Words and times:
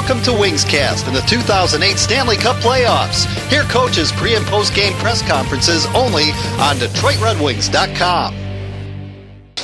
Welcome 0.00 0.22
to 0.22 0.30
WingsCast 0.30 1.08
and 1.08 1.14
the 1.14 1.20
2008 1.20 1.98
Stanley 1.98 2.36
Cup 2.36 2.56
playoffs. 2.56 3.26
Hear 3.50 3.64
coaches' 3.64 4.10
pre 4.10 4.34
and 4.34 4.46
post 4.46 4.74
game 4.74 4.94
press 4.94 5.20
conferences 5.20 5.84
only 5.94 6.30
on 6.58 6.76
DetroitRedWings.com. 6.76 8.49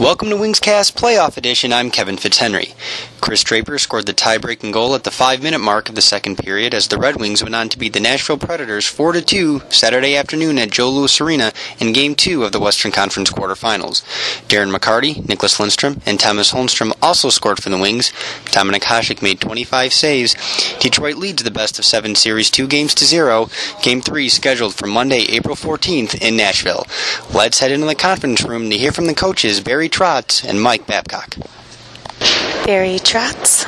Welcome 0.00 0.30
to 0.30 0.36
WingsCast 0.36 0.94
Playoff 0.94 1.36
Edition. 1.36 1.70
I'm 1.70 1.90
Kevin 1.90 2.16
Fitzhenry. 2.16 2.72
Chris 3.20 3.44
Draper 3.44 3.78
scored 3.78 4.06
the 4.06 4.14
tie-breaking 4.14 4.72
goal 4.72 4.94
at 4.94 5.04
the 5.04 5.10
five-minute 5.10 5.60
mark 5.60 5.88
of 5.88 5.94
the 5.94 6.02
second 6.02 6.38
period 6.38 6.74
as 6.74 6.88
the 6.88 6.96
Red 6.96 7.20
Wings 7.20 7.42
went 7.42 7.54
on 7.54 7.68
to 7.68 7.78
beat 7.78 7.92
the 7.92 8.00
Nashville 8.00 8.38
Predators 8.38 8.86
4-2 8.86 9.70
Saturday 9.72 10.16
afternoon 10.16 10.58
at 10.58 10.72
Joe 10.72 10.90
Louis 10.90 11.20
Arena 11.20 11.52
in 11.78 11.92
Game 11.92 12.14
2 12.14 12.42
of 12.42 12.52
the 12.52 12.58
Western 12.58 12.90
Conference 12.90 13.30
quarterfinals. 13.30 14.02
Darren 14.48 14.74
McCarty, 14.74 15.22
Nicklas 15.22 15.60
Lidstrom, 15.60 16.00
and 16.06 16.18
Tomas 16.18 16.52
Holmstrom 16.52 16.92
also 17.02 17.28
scored 17.28 17.62
for 17.62 17.68
the 17.68 17.78
Wings. 17.78 18.12
Dominik 18.46 18.82
Hasek 18.82 19.22
made 19.22 19.40
25 19.40 19.92
saves. 19.92 20.34
Detroit 20.80 21.16
leads 21.16 21.42
the 21.44 21.50
best 21.50 21.78
of 21.78 21.84
seven 21.84 22.14
series 22.14 22.50
two 22.50 22.66
games 22.66 22.94
to 22.94 23.04
zero. 23.04 23.50
Game 23.82 24.00
3 24.00 24.28
scheduled 24.30 24.74
for 24.74 24.86
Monday, 24.86 25.26
April 25.28 25.54
14th 25.54 26.20
in 26.20 26.36
Nashville. 26.36 26.86
Let's 27.32 27.60
head 27.60 27.70
into 27.70 27.86
the 27.86 27.94
conference 27.94 28.42
room 28.42 28.70
to 28.70 28.78
hear 28.78 28.90
from 28.90 29.06
the 29.06 29.14
coaches 29.14 29.60
Barry 29.60 29.81
Trotz 29.88 30.44
and 30.44 30.60
Mike 30.60 30.86
Babcock. 30.86 31.36
Barry 32.64 32.98
Trotz. 32.98 33.66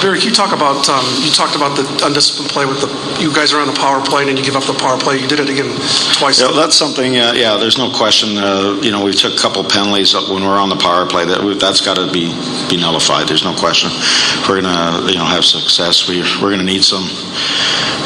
Barry, 0.00 0.20
you 0.20 0.30
talk 0.30 0.52
about 0.52 0.88
um, 0.88 1.04
you 1.22 1.30
talked 1.30 1.56
about 1.56 1.76
the 1.76 1.84
undisciplined 2.04 2.50
play 2.50 2.66
with 2.66 2.80
the 2.80 2.88
you 3.20 3.32
guys 3.32 3.52
are 3.52 3.60
on 3.60 3.66
the 3.66 3.78
power 3.78 4.04
play 4.04 4.28
and 4.28 4.38
you 4.38 4.44
give 4.44 4.56
up 4.56 4.64
the 4.64 4.74
power 4.74 4.98
play. 4.98 5.16
You 5.16 5.28
did 5.28 5.40
it 5.40 5.48
again 5.48 5.72
twice. 6.16 6.40
Yeah, 6.40 6.52
that's 6.52 6.74
something. 6.74 7.16
Uh, 7.16 7.32
yeah, 7.32 7.56
there's 7.56 7.78
no 7.78 7.90
question. 7.90 8.36
Uh, 8.36 8.78
you 8.82 8.90
know, 8.90 9.04
we 9.04 9.12
took 9.12 9.34
a 9.34 9.38
couple 9.38 9.64
penalties 9.64 10.14
when 10.14 10.44
we're 10.44 10.58
on 10.58 10.68
the 10.68 10.76
power 10.76 11.06
play. 11.06 11.24
That 11.24 11.42
we, 11.42 11.54
that's 11.56 11.80
got 11.80 11.96
to 11.96 12.12
be 12.12 12.28
be 12.68 12.76
nullified. 12.76 13.28
There's 13.28 13.44
no 13.44 13.54
question. 13.54 13.90
We're 14.48 14.60
gonna 14.60 15.06
you 15.08 15.18
know 15.18 15.24
have 15.24 15.44
success. 15.44 16.08
We 16.08 16.20
we're 16.42 16.50
gonna 16.50 16.64
need 16.64 16.84
some. 16.84 17.04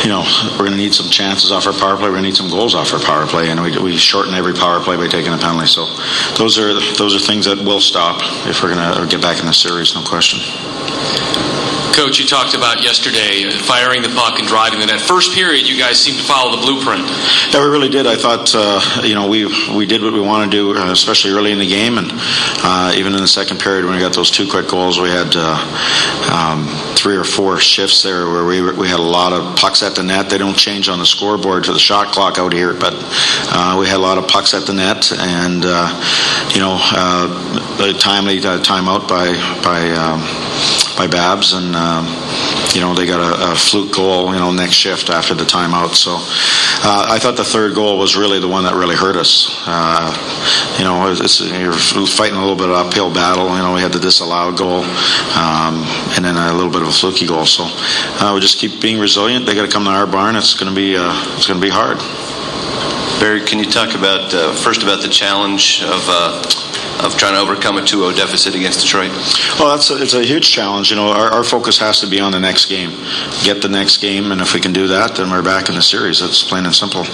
You 0.03 0.09
know, 0.09 0.25
we're 0.53 0.65
going 0.65 0.71
to 0.71 0.77
need 0.77 0.95
some 0.95 1.11
chances 1.11 1.53
off 1.53 1.67
our 1.67 1.75
power 1.75 1.97
play. 1.97 2.09
We're 2.09 2.17
going 2.17 2.23
to 2.23 2.29
need 2.31 2.37
some 2.37 2.49
goals 2.49 2.75
off 2.75 2.95
our 2.95 3.01
power 3.01 3.27
play, 3.27 3.51
and 3.51 3.61
we, 3.61 3.77
we 3.79 3.97
shorten 3.99 4.33
every 4.33 4.55
power 4.55 4.81
play 4.81 4.97
by 4.97 5.09
taking 5.09 5.33
a 5.33 5.37
penalty. 5.37 5.67
So, 5.67 5.85
those 6.39 6.59
are 6.59 6.73
those 6.97 7.15
are 7.15 7.19
things 7.19 7.45
that 7.45 7.59
will 7.59 7.81
stop 7.81 8.21
if 8.47 8.63
we're 8.63 8.75
going 8.75 8.81
to 8.97 9.07
get 9.07 9.21
back 9.21 9.41
in 9.41 9.47
the 9.47 9.53
series. 9.53 9.95
No 9.95 10.03
question. 10.03 10.41
Coach, 11.95 12.19
you 12.19 12.27
talked 12.27 12.55
about 12.55 12.83
yesterday 12.83 13.45
uh, 13.45 13.59
firing 13.63 14.03
the 14.03 14.09
puck 14.09 14.39
and 14.39 14.47
driving 14.47 14.81
the 14.81 14.87
net. 14.87 15.01
First 15.01 15.35
period, 15.35 15.69
you 15.69 15.79
guys 15.79 15.99
seemed 15.99 16.19
to 16.19 16.25
follow 16.25 16.57
the 16.57 16.63
blueprint. 16.63 17.03
Yeah, 17.53 17.65
we 17.65 17.71
really 17.71 17.89
did. 17.89 18.07
I 18.07 18.17
thought, 18.17 18.53
uh, 18.55 19.03
you 19.03 19.15
know, 19.15 19.29
we 19.29 19.47
we 19.75 19.87
did 19.87 20.03
what 20.03 20.13
we 20.13 20.21
wanted 20.21 20.51
to 20.53 20.57
do, 20.57 20.79
uh, 20.79 20.93
especially 20.93 21.33
early 21.33 21.53
in 21.53 21.59
the 21.59 21.67
game, 21.67 21.99
and 21.99 22.09
uh, 22.13 22.93
even 22.97 23.15
in 23.15 23.21
the 23.21 23.29
second 23.29 23.61
period 23.61 23.85
when 23.85 23.95
we 23.95 24.01
got 24.01 24.15
those 24.15 24.31
two 24.31 24.49
quick 24.49 24.69
goals, 24.69 25.01
we 25.01 25.09
had 25.09 25.35
uh, 25.35 25.57
um, 26.33 26.67
three 26.95 27.17
or 27.17 27.25
four 27.25 27.59
shifts 27.59 28.03
there 28.03 28.27
where 28.27 28.45
we 28.45 28.61
we 28.73 28.89
had 28.89 29.01
a 29.01 29.11
lot 29.19 29.33
of 29.33 29.57
pucks 29.57 29.83
at 29.83 29.95
the 29.95 30.03
net. 30.03 30.31
They 30.31 30.39
don't 30.39 30.57
change 30.57 30.89
on 30.89 30.99
the 30.99 31.07
scoreboard 31.07 31.65
to 31.65 31.73
the 31.73 31.79
shot 31.79 32.13
clock 32.13 32.39
out 32.39 32.53
here, 32.53 32.73
but 32.73 32.95
uh, 32.95 33.77
we 33.81 33.87
had 33.87 33.97
a 33.97 34.03
lot 34.03 34.17
of 34.17 34.29
pucks 34.29 34.55
at 34.55 34.67
the 34.67 34.75
net, 34.75 35.13
and 35.13 35.65
you 36.55 36.61
know, 36.61 36.79
the 37.79 37.97
timely 37.99 38.41
timeout 38.41 39.09
by 39.09 39.35
by. 39.63 39.91
Um, 39.91 40.80
by 41.01 41.07
Babs, 41.07 41.55
and 41.55 41.75
um, 41.75 42.05
you 42.75 42.81
know 42.83 42.93
they 42.93 43.07
got 43.07 43.25
a, 43.25 43.53
a, 43.53 43.57
fluke 43.57 43.97
goal. 43.97 44.35
You 44.35 44.39
know 44.39 44.53
next 44.53 44.75
shift 44.75 45.09
after 45.09 45.33
the 45.33 45.45
timeout. 45.45 45.95
So 45.97 46.13
uh, 46.85 47.09
I 47.09 47.19
thought 47.19 47.39
the 47.39 47.45
third 47.45 47.75
goal 47.75 47.99
was 47.99 48.17
really 48.17 48.39
the 48.39 48.49
one 48.49 48.65
that 48.65 48.75
really 48.75 48.97
hurt 48.97 49.17
us. 49.17 49.49
Uh, 49.65 50.13
you 50.77 50.85
know 50.85 51.11
it's, 51.11 51.41
you're 51.41 51.73
fighting 51.73 52.37
a 52.37 52.41
little 52.41 52.57
bit 52.57 52.69
of 52.69 52.77
uphill 52.77 53.09
battle. 53.15 53.49
You 53.57 53.63
know 53.65 53.73
we 53.73 53.81
had 53.81 53.93
the 53.93 53.99
disallowed 53.99 54.59
goal, 54.59 54.85
um, 55.41 55.81
and 56.13 56.23
then 56.23 56.37
a 56.37 56.53
little 56.53 56.71
bit 56.71 56.83
of 56.83 56.89
a 56.89 56.93
fluky 56.93 57.27
goal. 57.27 57.47
So 57.47 57.65
uh, 57.65 58.33
we 58.35 58.41
just 58.41 58.59
keep 58.59 58.83
being 58.83 59.01
resilient. 59.01 59.47
They 59.47 59.55
got 59.55 59.65
to 59.65 59.73
come 59.73 59.85
to 59.85 59.91
our 59.91 60.07
barn. 60.07 60.37
It's 60.37 60.53
going 60.53 60.69
to 60.69 60.77
be 60.77 60.99
uh, 61.01 61.17
it's 61.33 61.49
going 61.49 61.59
to 61.59 61.65
be 61.65 61.73
hard. 61.73 61.97
Barry, 63.25 63.41
can 63.41 63.59
you 63.59 63.65
talk 63.65 63.97
about 63.97 64.35
uh, 64.35 64.53
first 64.53 64.83
about 64.83 65.01
the 65.01 65.09
challenge 65.09 65.81
of 65.81 66.05
uh, 66.13 66.45
of 67.05 67.17
trying 67.17 67.35
to 67.35 67.41
overcome 67.41 67.79
a 67.79 67.81
2-0 67.81 68.17
deficit 68.17 68.55
against 68.55 68.83
Detroit? 68.83 69.11
Well, 69.59 69.77
that's 69.77 69.91
a, 69.91 70.01
it's 70.01 70.15
a 70.15 70.25
huge 70.25 70.51
challenge. 70.51 70.91
You 70.91 70.97
know, 70.97 71.09
our, 71.09 71.31
our, 71.33 71.45
focus 71.45 71.79
has 71.79 72.01
to 72.01 72.07
be 72.07 72.21
on 72.21 72.33
the 72.33 72.41
next 72.41 72.67
game, 72.67 72.91
get 73.43 73.63
the 73.63 73.69
next 73.69 73.99
game, 73.99 74.33
and 74.33 74.41
if 74.41 74.55
we 74.55 74.61
can 74.61 74.73
do 74.73 74.89
that, 74.89 75.17
then 75.17 75.31
we're 75.31 75.43
back 75.43 75.69
in 75.69 75.75
the 75.75 75.83
series. 75.83 76.21
That's 76.21 76.43
plain 76.43 76.67
and 76.67 76.75
simple. 76.75 77.05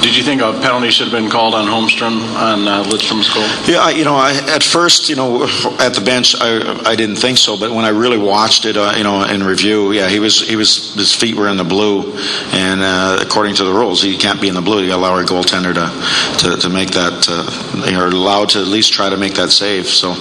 Did 0.00 0.16
you 0.16 0.22
think 0.22 0.40
a 0.40 0.52
penalty 0.52 0.90
should 0.90 1.08
have 1.08 1.20
been 1.20 1.30
called 1.30 1.54
on 1.54 1.66
Holmstrom 1.66 2.20
on 2.36 2.68
uh, 2.68 2.84
Lidstrom's 2.84 3.28
goal? 3.34 3.42
Yeah, 3.66 3.90
you 3.90 4.04
know, 4.04 4.14
I, 4.14 4.32
at 4.48 4.62
first, 4.62 5.08
you 5.08 5.16
know, 5.16 5.42
at 5.80 5.94
the 5.94 6.02
bench, 6.04 6.34
I, 6.40 6.82
I 6.84 6.94
didn't 6.94 7.16
think 7.16 7.36
so, 7.36 7.58
but 7.58 7.72
when 7.72 7.84
I 7.84 7.88
really 7.88 8.16
watched 8.16 8.64
it, 8.64 8.76
uh, 8.76 8.94
you 8.96 9.02
know, 9.02 9.24
in 9.24 9.42
review, 9.42 9.92
yeah, 9.92 10.08
he 10.08 10.20
was 10.20 10.40
he 10.40 10.56
was 10.56 10.94
his 10.94 11.12
feet 11.12 11.36
were 11.36 11.48
in 11.48 11.56
the 11.56 11.64
blue, 11.64 12.16
and 12.52 12.80
uh, 12.80 13.18
according 13.20 13.56
to 13.56 13.64
the 13.64 13.72
rules, 13.72 14.00
he 14.00 14.16
can't 14.16 14.40
be 14.40 14.48
in 14.48 14.54
the 14.54 14.62
blue. 14.62 14.84
You 14.84 14.94
allow 14.94 15.14
our 15.14 15.24
goaltender 15.24 15.74
to 15.74 16.46
to, 16.46 16.56
to 16.56 16.68
make 16.68 16.90
that, 16.92 17.26
uh, 17.28 17.90
you're 17.90 18.06
allowed 18.06 18.50
to 18.50 18.60
at 18.60 18.68
least 18.68 18.92
try 18.92 19.10
to 19.10 19.16
make 19.16 19.34
that 19.34 19.50
save. 19.50 19.88
So 19.88 20.12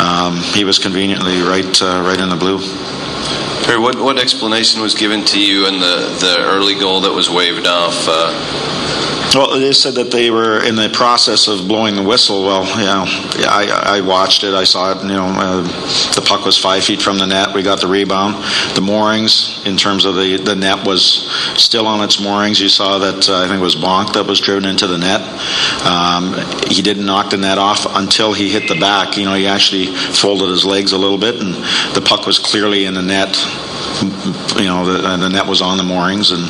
um, 0.00 0.36
he 0.54 0.64
was 0.64 0.78
conveniently 0.78 1.42
right 1.42 1.82
uh, 1.82 2.02
right 2.02 2.18
in 2.18 2.30
the 2.30 2.36
blue. 2.36 2.58
Barry, 3.66 3.78
what 3.78 4.00
what 4.00 4.18
explanation 4.18 4.80
was 4.80 4.94
given 4.94 5.24
to 5.26 5.38
you 5.38 5.66
in 5.68 5.80
the 5.80 6.16
the 6.20 6.36
early 6.40 6.74
goal 6.78 7.02
that 7.02 7.12
was 7.12 7.28
waved 7.28 7.66
off? 7.66 8.08
Well, 9.34 9.60
they 9.60 9.72
said 9.72 9.94
that 9.94 10.10
they 10.10 10.30
were 10.30 10.64
in 10.64 10.74
the 10.74 10.88
process 10.88 11.48
of 11.48 11.68
blowing 11.68 11.94
the 11.94 12.02
whistle. 12.02 12.44
Well, 12.44 12.64
you 12.78 12.86
know, 12.86 13.04
I, 13.46 13.98
I 13.98 14.00
watched 14.00 14.42
it. 14.42 14.54
I 14.54 14.64
saw 14.64 14.92
it. 14.92 15.02
You 15.02 15.08
know, 15.08 15.26
uh, 15.26 15.62
the 16.14 16.22
puck 16.26 16.46
was 16.46 16.56
five 16.56 16.82
feet 16.82 17.02
from 17.02 17.18
the 17.18 17.26
net. 17.26 17.54
We 17.54 17.62
got 17.62 17.80
the 17.80 17.88
rebound. 17.88 18.42
The 18.74 18.80
moorings, 18.80 19.62
in 19.66 19.76
terms 19.76 20.06
of 20.06 20.14
the, 20.14 20.38
the 20.38 20.56
net, 20.56 20.86
was 20.86 21.30
still 21.60 21.86
on 21.86 22.02
its 22.02 22.20
moorings. 22.20 22.58
You 22.58 22.70
saw 22.70 22.98
that 23.00 23.28
uh, 23.28 23.44
I 23.44 23.48
think 23.48 23.60
it 23.60 23.62
was 23.62 23.76
Bonk 23.76 24.14
that 24.14 24.26
was 24.26 24.40
driven 24.40 24.64
into 24.64 24.86
the 24.86 24.98
net. 24.98 25.20
Um, 25.84 26.32
he 26.66 26.80
didn't 26.80 27.04
knock 27.04 27.28
the 27.30 27.36
net 27.36 27.58
off 27.58 27.86
until 27.86 28.32
he 28.32 28.48
hit 28.48 28.66
the 28.66 28.80
back. 28.80 29.18
You 29.18 29.26
know, 29.26 29.34
he 29.34 29.46
actually 29.46 29.86
folded 29.94 30.48
his 30.48 30.64
legs 30.64 30.92
a 30.92 30.98
little 30.98 31.18
bit, 31.18 31.34
and 31.34 31.54
the 31.94 32.02
puck 32.02 32.26
was 32.26 32.38
clearly 32.38 32.86
in 32.86 32.94
the 32.94 33.02
net 33.02 33.36
you 34.58 34.66
know, 34.66 34.84
the, 34.84 35.16
the, 35.16 35.28
net 35.28 35.46
was 35.46 35.60
on 35.60 35.76
the 35.76 35.82
moorings, 35.82 36.30
and 36.30 36.42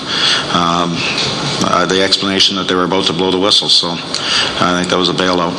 um, 0.52 0.92
uh, 1.64 1.86
the 1.86 2.02
explanation 2.02 2.56
that 2.56 2.67
they 2.68 2.74
were 2.74 2.84
about 2.84 3.06
to 3.06 3.12
blow 3.12 3.30
the 3.30 3.38
whistle. 3.40 3.68
So 3.68 3.88
I 3.90 4.78
think 4.78 4.90
that 4.90 4.98
was 4.98 5.08
a 5.08 5.14
bailout. 5.14 5.56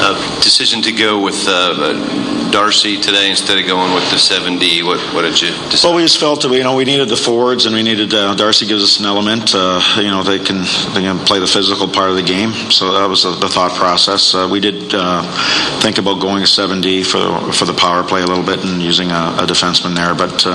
Uh, 0.00 0.14
decision 0.40 0.80
to 0.80 0.92
go 0.92 1.20
with 1.20 1.44
uh, 1.48 2.50
Darcy 2.52 3.00
today 3.00 3.30
instead 3.30 3.58
of 3.58 3.66
going 3.66 3.92
with 3.92 4.08
the 4.10 4.16
7D. 4.16 4.84
What, 4.84 5.00
what 5.12 5.22
did 5.22 5.42
you 5.42 5.48
decide? 5.70 5.88
Well, 5.88 5.96
we 5.96 6.02
just 6.02 6.20
felt 6.20 6.42
that 6.42 6.50
we, 6.50 6.58
you 6.58 6.62
know 6.62 6.76
we 6.76 6.84
needed 6.84 7.08
the 7.08 7.16
forwards 7.16 7.66
and 7.66 7.74
we 7.74 7.82
needed 7.82 8.14
uh, 8.14 8.36
Darcy 8.36 8.64
gives 8.64 8.84
us 8.84 9.00
an 9.00 9.06
element. 9.06 9.54
Uh, 9.56 9.82
you 9.96 10.08
know 10.08 10.22
they 10.22 10.38
can 10.38 10.58
they 10.94 11.02
can 11.02 11.18
play 11.26 11.40
the 11.40 11.48
physical 11.48 11.88
part 11.88 12.10
of 12.10 12.16
the 12.16 12.22
game. 12.22 12.52
So 12.70 12.92
that 12.92 13.08
was 13.08 13.24
the 13.24 13.48
thought 13.48 13.72
process. 13.72 14.36
Uh, 14.36 14.48
we 14.48 14.60
did 14.60 14.92
think 15.82 15.98
about 15.98 16.20
going 16.20 16.44
a 16.44 16.46
7D 16.46 17.04
for 17.04 17.52
for 17.52 17.64
the 17.64 17.74
power 17.74 18.04
play 18.04 18.22
a 18.22 18.26
little 18.26 18.44
bit 18.44 18.64
and 18.64 18.80
using 18.80 19.10
a, 19.10 19.34
a 19.42 19.46
defenseman 19.46 19.96
there, 19.96 20.14
but 20.14 20.46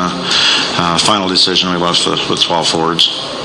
final 1.01 1.27
decision 1.27 1.69
we 1.69 1.77
was 1.77 2.07
with, 2.07 2.29
with 2.29 2.41
12 2.41 2.65
forwards. 2.65 3.43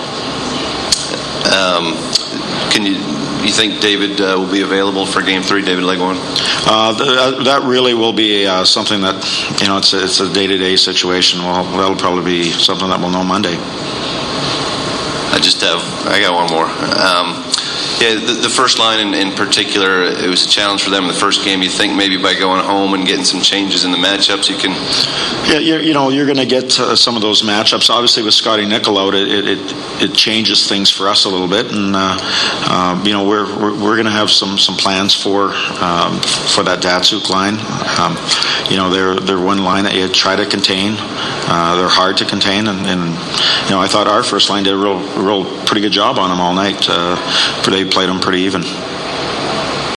Um, 1.47 1.95
can 2.71 2.85
you 2.87 2.97
you 3.45 3.53
think 3.53 3.81
David 3.81 4.21
uh, 4.21 4.35
will 4.37 4.51
be 4.51 4.63
available 4.63 5.07
for 5.07 5.23
Game 5.23 5.43
Three, 5.43 5.63
David 5.63 5.85
Legwand? 5.85 6.19
Uh, 6.67 6.93
th- 6.99 7.45
that 7.45 7.63
really 7.63 7.95
will 7.95 8.13
be 8.13 8.47
uh, 8.47 8.65
something 8.65 9.01
that 9.03 9.15
you 9.61 9.69
know 9.69 9.79
it's 9.79 9.93
a, 9.93 10.05
it's 10.05 10.21
a 10.21 10.33
day-to-day 10.33 10.77
situation. 10.77 11.41
Well, 11.41 11.65
that'll 11.65 11.97
probably 11.97 12.25
be 12.25 12.51
something 12.51 12.89
that 12.89 12.99
we'll 13.01 13.11
know 13.11 13.25
Monday. 13.25 13.57
I 15.31 15.39
just 15.41 15.61
have 15.63 15.81
I 16.07 16.21
got 16.21 16.35
one 16.35 16.51
more. 16.51 16.67
Um, 16.67 17.45
yeah, 18.01 18.15
the, 18.15 18.39
the 18.43 18.49
first 18.49 18.79
line 18.79 19.01
in, 19.01 19.15
in, 19.15 19.35
particular, 19.35 20.03
it 20.03 20.29
was 20.29 20.45
a 20.45 20.49
challenge 20.49 20.83
for 20.83 20.91
them 20.91 21.05
in 21.05 21.09
the 21.09 21.15
first 21.15 21.45
game. 21.45 21.63
You 21.63 21.69
think 21.69 21.97
maybe 21.97 22.17
by 22.17 22.35
going 22.35 22.65
home 22.65 22.95
and 22.95 23.07
getting 23.07 23.25
some 23.25 23.41
changes 23.41 23.85
in 23.85 23.91
the 23.91 23.97
matchups, 23.97 24.49
you 24.49 24.57
can. 24.57 24.71
Yeah, 25.51 25.79
you 25.79 25.95
know, 25.95 26.09
you're 26.09 26.27
going 26.27 26.39
to 26.39 26.47
get 26.47 26.79
uh, 26.79 26.95
some 26.95 27.17
of 27.17 27.23
those 27.23 27.43
matchups. 27.43 27.91
Obviously, 27.91 28.23
with 28.23 28.35
Scotty 28.35 28.67
Nichol 28.67 28.99
out, 28.99 29.15
it, 29.15 29.29
it, 29.29 29.59
it 30.03 30.15
changes 30.15 30.69
things 30.69 30.91
for 30.91 31.09
us 31.09 31.25
a 31.25 31.29
little 31.29 31.49
bit, 31.49 31.73
and 31.73 31.97
uh, 31.97 32.19
uh, 32.21 33.03
you 33.05 33.13
know, 33.13 33.27
we're 33.27 33.47
we're, 33.59 33.75
we're 33.75 33.97
going 33.97 34.07
to 34.07 34.13
have 34.13 34.31
some 34.31 34.59
some 34.59 34.77
plans 34.77 35.15
for 35.15 35.47
um, 35.83 36.21
for 36.21 36.63
that 36.65 36.81
Datsyuk 36.81 37.31
line. 37.31 37.55
Um, 37.99 38.17
you 38.71 38.77
know, 38.77 38.91
they're 38.91 39.17
they're 39.17 39.45
one 39.45 39.65
line 39.65 39.85
that 39.85 39.95
you 39.95 40.09
try 40.09 40.37
to 40.37 40.47
contain. 40.47 40.95
Uh, 41.51 41.77
they're 41.77 41.89
hard 41.89 42.19
to 42.19 42.27
contain, 42.27 42.69
and, 42.69 42.87
and, 42.87 43.01
you 43.65 43.71
know, 43.71 43.81
I 43.81 43.89
thought 43.89 44.07
our 44.07 44.23
first 44.23 44.51
line 44.51 44.65
did 44.65 44.75
a 44.75 44.77
real 44.77 45.01
real 45.17 45.45
pretty 45.65 45.81
good 45.81 45.93
job 45.93 46.19
on 46.19 46.29
them 46.29 46.41
all 46.41 46.53
night. 46.55 46.87
Uh, 46.87 47.17
they 47.71 47.88
played 47.91 48.09
them 48.09 48.21
pretty 48.21 48.43
even. 48.43 48.98